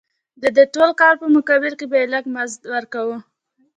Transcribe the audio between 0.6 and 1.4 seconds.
ټول کار په